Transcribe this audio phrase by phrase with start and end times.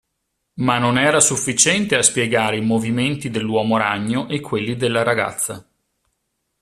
[0.55, 5.63] Ma non era sufficiente a spiegare i movimenti dell'uomo ragno e quelli della ragazza.